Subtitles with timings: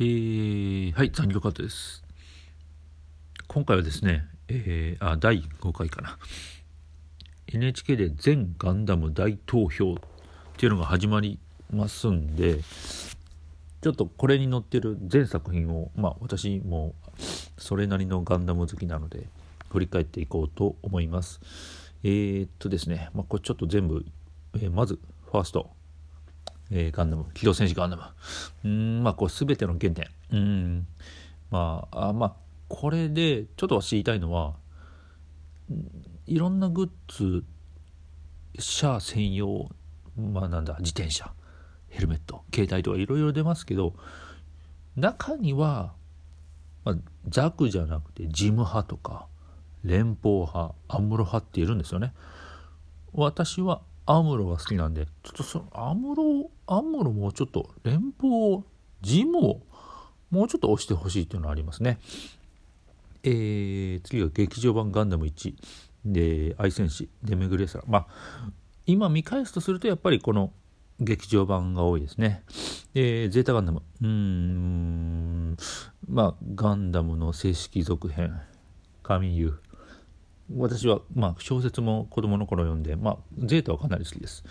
[0.00, 2.04] えー、はい、残業カットです。
[3.48, 6.18] 今回はですね、えー、あ、第5回かな。
[7.48, 9.96] NHK で全ガンダム大投票っ
[10.56, 11.40] ていうのが始まり
[11.72, 12.60] ますんで、
[13.80, 16.94] ちょっとこれに載ってる全作品を、まあ私も
[17.56, 19.26] それなりのガンダム好きなので、
[19.72, 21.40] 振り返っていこうと思います。
[22.04, 24.06] えー、っとですね、まあこれちょっと全部、
[24.54, 25.77] えーまず、ファースト。
[26.70, 28.02] えーガンダム、機動戦士ガンダム。
[28.64, 30.08] うん、まあ、こう、すべての原点。
[30.32, 30.86] うん、
[31.50, 32.34] まあ、あまあ、
[32.68, 34.54] これで、ちょっと私言いたいのは、
[36.26, 37.44] いろんなグッズ、
[38.58, 39.70] 車専用、
[40.16, 41.32] まあ、なんだ、自転車、
[41.88, 43.94] ヘルメット、携帯とかいろいろ出ますけど、
[44.96, 45.94] 中には、
[46.84, 46.96] まあ、
[47.28, 49.26] 弱じゃなくて、事務派とか、
[49.84, 52.12] 連邦派、アンムロ派っているんですよね。
[53.12, 53.80] 私は
[54.10, 58.64] アムロが好きなんでちょっとそのアムロアムロもうちょっと連邦
[59.02, 59.60] ジムを
[60.30, 61.98] もうちょっと押してほしいっていうのはありますね。
[63.22, 65.54] えー、次が劇場版ガンダム1
[66.06, 67.82] で愛戦士デメグレーサー。
[67.86, 68.50] まあ
[68.86, 70.52] 今見返すとするとやっぱりこの
[71.00, 72.42] 劇場版が多いですね。
[72.94, 73.82] でゼータガンダム。
[74.00, 75.56] うーん。
[76.08, 78.40] まあガンダムの正式続編。
[79.02, 79.58] 神優
[80.56, 84.44] 私は、まあ、小説も子供の頃読んで、まあ、ゼータはかなり好きです。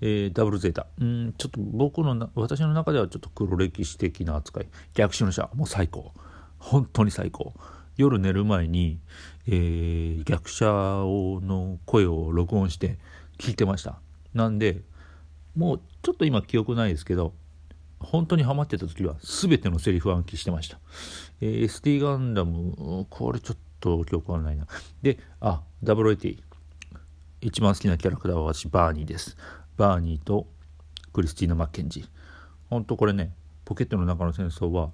[0.00, 0.86] えーダブルゼータ。
[1.00, 4.68] うん、ちょっと僕の、私の中ではちょっと黒歴史的な扱い。
[4.94, 6.12] 逆襲の者、もう最高。
[6.58, 7.54] 本当に最高。
[7.96, 9.00] 夜寝る前に、
[9.46, 12.98] えー逆者の声を録音して
[13.38, 13.98] 聞いてました。
[14.34, 14.82] なんで、
[15.56, 17.34] もうちょっと今記憶ないですけど、
[17.98, 20.78] 本当にハマってた時は全てのセリフ暗記してました。
[21.40, 24.66] えー SD ガンダム、これちょっと記憶はないな。
[25.02, 26.38] で、あ、080。
[27.40, 29.36] 一番好きなキャラクターは私、バーニーです。
[29.76, 30.46] バーニーと
[31.12, 32.08] クリスティーナ・マッケンジー。
[32.68, 33.32] 本当これね、
[33.64, 34.90] ポケットの中の戦争は、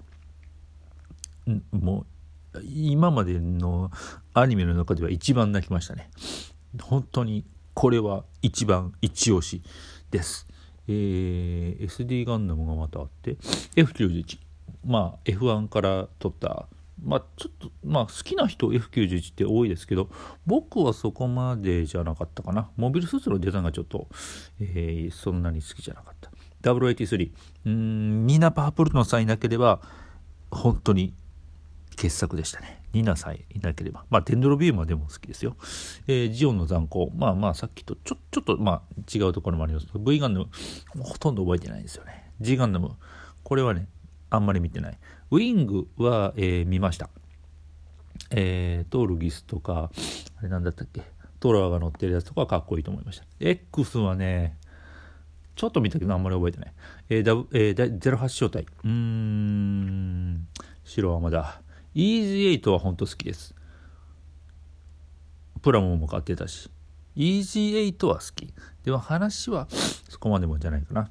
[1.71, 2.05] も
[2.53, 3.91] う、今までの
[4.33, 6.09] アニメの中では一番泣きましたね。
[6.81, 9.61] 本当にこれは一番一押し
[10.11, 10.47] です。
[10.87, 13.37] えー SD ガンダムがまたあって
[13.75, 14.37] F91
[14.85, 16.67] まあ F1 から取った
[17.03, 20.09] まあちょっとまあ好きな人 F91 って多いですけど
[20.45, 24.07] 僕はそこまでじゃなかったかなモビルスーツのデザインがちょっと、
[24.59, 27.31] えーそんなに好きじゃなかった083
[27.65, 29.81] うーんニナ・パープルのさえいなければ
[30.51, 31.13] 本当に
[31.95, 32.81] 傑作でしたね。
[32.93, 34.05] ニナさえいなければ。
[34.09, 35.55] まあ、デンドロビウマでも好きですよ。
[36.07, 37.09] えージオンの残光。
[37.15, 39.87] まあまあ、さっきとちょ、ちょっと、まあ、違うところもあります。
[39.95, 40.47] V ガンダム、
[40.99, 42.31] ほとんど覚えてないんですよね。
[42.41, 42.91] G ガンダム、
[43.43, 43.87] これはね、
[44.29, 44.97] あんまり見てない。
[45.35, 47.09] ウィングは、えー見ました。
[48.31, 49.91] えートールギスとか、
[50.37, 51.01] あれなんだったっけ、
[51.41, 53.25] トラが乗ってるやつとかかっこいいと思いました。
[53.41, 54.57] X はね、
[55.57, 56.73] ちょっと見たけどあんまり覚えてない。
[57.09, 58.59] えー、ダブえー08招待。
[58.59, 60.47] うーん、
[60.85, 61.61] 白はまだ。
[61.93, 63.53] イージー8は本当好きです。
[65.61, 66.69] プラモも買ってたし。
[67.15, 68.53] イージー8は好き。
[68.83, 69.67] でも話は
[70.09, 71.09] そこまでもじゃないかな。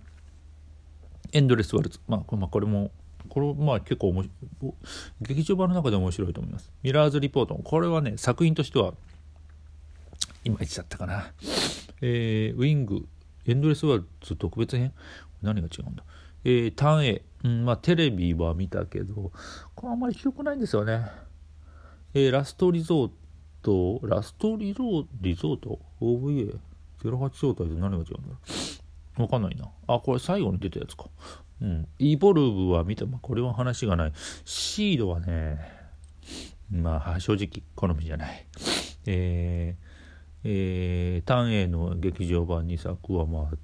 [1.33, 2.01] エンドレスワルツ。
[2.07, 2.91] まあ、これまあこれも、
[3.29, 4.25] これまあ結構面
[4.61, 4.75] 白。
[5.21, 6.73] 劇場版の中で面白いと思います。
[6.83, 7.55] ミラーズリポート。
[7.57, 8.95] これはね、作品としては
[10.45, 11.33] いまいちだったかな。
[12.01, 13.07] えーウィング、
[13.47, 14.93] エンドレスワールツ特別編？
[15.43, 16.05] 何が違うんだ？
[16.45, 19.33] えー、ターン A、うん、まあテレビは見たけど、
[19.75, 21.07] これあんまり記憶ないんですよね。
[22.13, 23.11] えーラストリゾー
[23.63, 28.84] ト、ラストリゾーリゾート ?OVA08 招待で何が違うんだろう？
[29.17, 29.69] わかんないな。
[29.87, 31.07] あ、これ最後に出たやつか。
[31.61, 31.89] うん。
[31.99, 34.13] イボルブは見ても、これは話がない。
[34.45, 35.59] シードはね、
[36.71, 38.47] まあ正直好みじゃない。
[39.07, 39.95] えー
[40.45, 43.57] えー、ターン A の劇場版2作はまあ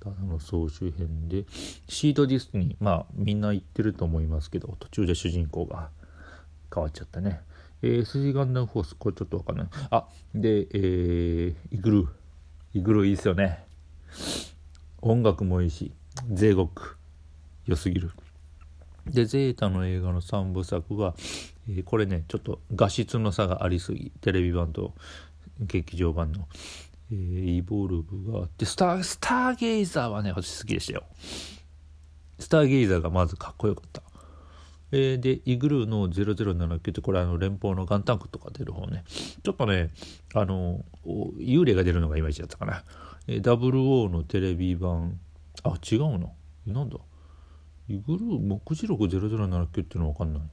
[0.00, 1.44] ただの総集編で
[1.88, 5.90] シードディスクにまあみんな言ってると思いますけど途中で主人公が
[6.72, 7.40] 変わっちゃったね、
[7.82, 12.08] えー、SG ガンダムフォースこれちょっとわかんないあでえー、イグルー
[12.74, 13.64] イグルーいいですよね
[15.00, 15.92] 音楽もいいし
[16.30, 16.96] 税獄
[17.66, 18.10] 良すぎる。
[19.06, 21.14] でゼータの映画の3部作は、
[21.68, 24.94] えーこれねちょっと画質の差がありすぎテレビ版と
[25.60, 26.46] 劇場版の、
[27.10, 31.04] えーイボルブがあってスタースターゲイザーはね私好きでしたよ。
[32.38, 34.02] スターゲイザーがまずかっこよかった。
[34.92, 39.04] えーでイグルーの0079ってこれあの連邦のガンタンクとか出る方ね。
[39.42, 39.90] ちょっとね
[40.34, 42.84] あの幽霊が出るのがいまいちだったかな、
[43.28, 45.20] えー、00のテレビ版。
[45.62, 46.34] あ違うの
[46.66, 46.96] なんだ。
[47.88, 50.48] イグルー目次録0079っていうのわかんないな。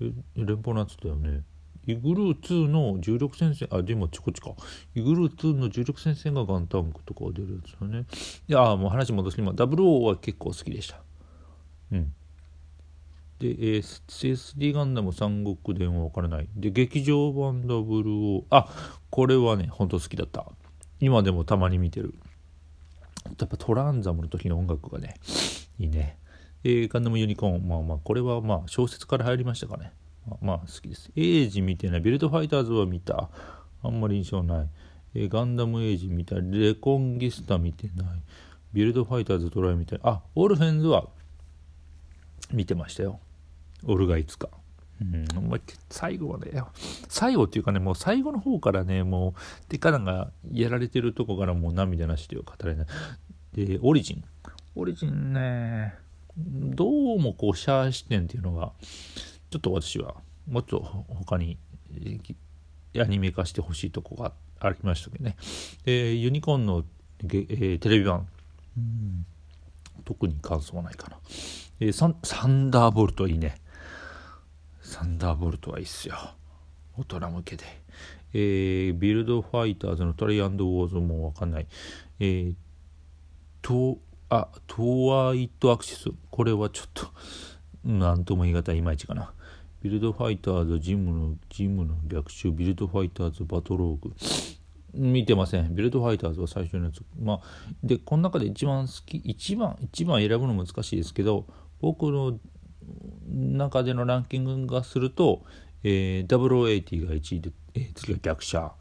[0.00, 1.42] え連邦のやつだよね。
[1.86, 4.50] イグルー2の重力戦線あでもちこっちか。
[4.94, 8.04] イグルー2の重力戦線がガンタンクとか出るやつだね。
[8.48, 9.40] いやもう話戻す。
[9.40, 11.00] 今00は結構好きでした。
[11.92, 12.12] うん。
[13.38, 16.48] で、えー、SD ガンダム三国伝はわからない。
[16.54, 18.68] で、劇場版ダブルを、あ、
[19.08, 20.46] これはね、ほんと好きだった。
[21.00, 22.14] 今でもたまに見てる。
[23.38, 25.14] やっぱトランザムの時の音楽がね、
[25.78, 26.16] いいね。
[26.62, 29.92] えー、ガンダムユニコーン、まあまあ、これはまあ小説から入りましたかね。
[30.28, 31.10] まあ、まあ、好きです。
[31.16, 32.00] エイジ見てない。
[32.00, 33.30] ビルドファイターズは見た。
[33.82, 34.68] あんまり印象ない。
[35.14, 36.36] えー、ガンダムエイジ見た。
[36.36, 38.06] レコンギスタ見てない。
[38.72, 40.00] ビルドファイターズトライみたい。
[40.02, 41.08] あ、オルフェンズは
[42.52, 43.20] 見てましたよ。
[43.84, 44.48] オルガいつか。
[45.00, 45.26] うん、
[45.88, 46.62] 最後はね、
[47.08, 52.86] 最後っていうかね、もう最後の方からね、もう、デカナがやられてるとこからもう涙なしでは語れない。
[53.54, 54.24] で、オリジン。
[54.74, 55.94] オリジンね、
[56.36, 58.72] どうもこう、シャア視点っていうのが、
[59.50, 60.16] ちょっと私は、
[60.46, 61.58] もっと他に、
[62.98, 65.36] アニメ化してほしいとこがありましたけどね。
[65.84, 66.84] で、ユニコーンの、
[67.22, 68.28] えー、テレビ版、
[68.76, 69.26] うん、
[70.04, 71.18] 特に感想はないかな。
[71.80, 73.56] えー、サンサンダーボルトいいね。
[74.80, 76.16] サンダーボルトはいいっすよ。
[76.96, 77.64] 大人向けで。
[78.32, 81.66] えー、ビルドファイターズのトライアンドウォーズもわかんない。
[82.20, 82.54] えー、
[83.62, 83.98] と、
[84.28, 86.10] あ、トワイトアクシス。
[86.30, 87.08] これはちょっと、
[87.84, 89.32] なんとも言い難いいまいちかな。
[89.82, 94.14] ビルドファイターズ、ジムの、ジムの逆襲、ビルドファイターズ、バトローグ。
[94.92, 95.74] 見てません。
[95.74, 97.02] ビルドファイターズは最初のやつ。
[97.18, 97.40] まあ、
[97.82, 101.46] で、この中で一番好き、一番、一番選ぶの難しいですけど、
[101.80, 102.38] 僕の
[103.32, 105.42] 中でのランキングがすると、
[105.82, 108.72] えー、0080が1位で、えー、次が逆者。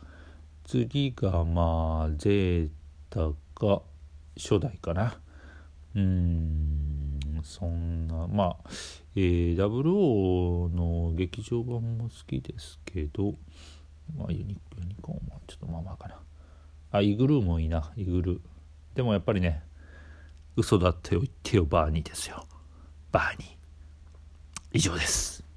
[0.66, 2.70] 次がまあゼー
[3.10, 3.30] タ
[3.66, 3.82] が
[4.38, 5.18] 初代かな。
[5.96, 8.70] うんそんなまあ、
[9.16, 13.34] えー、00の劇場版も好きですけど
[14.16, 16.20] まあユニユニコーンはちょっとまあまあかな。
[16.92, 18.40] あイグルーもいいなイグルー。
[18.96, 19.64] でもやっぱりね
[20.56, 22.46] 嘘だって言ってよバーニーですよ。
[23.12, 23.59] バーニー。
[24.72, 25.49] 以上です。